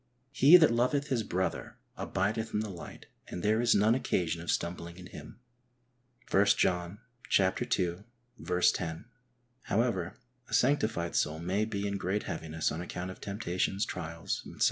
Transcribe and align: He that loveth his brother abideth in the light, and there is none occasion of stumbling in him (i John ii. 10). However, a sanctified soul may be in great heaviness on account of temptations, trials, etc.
He 0.31 0.57
that 0.57 0.71
loveth 0.71 1.09
his 1.09 1.21
brother 1.21 1.77
abideth 1.95 2.55
in 2.55 2.61
the 2.61 2.71
light, 2.71 3.05
and 3.27 3.43
there 3.43 3.61
is 3.61 3.75
none 3.75 3.93
occasion 3.93 4.41
of 4.41 4.49
stumbling 4.49 4.97
in 4.97 5.05
him 5.05 5.39
(i 6.33 6.43
John 6.45 6.97
ii. 7.39 8.61
10). 8.61 9.05
However, 9.65 10.17
a 10.49 10.53
sanctified 10.55 11.15
soul 11.15 11.37
may 11.37 11.65
be 11.65 11.87
in 11.87 11.97
great 11.97 12.23
heaviness 12.23 12.71
on 12.71 12.81
account 12.81 13.11
of 13.11 13.21
temptations, 13.21 13.85
trials, 13.85 14.41
etc. 14.47 14.59